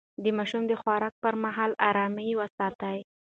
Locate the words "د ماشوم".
0.23-0.63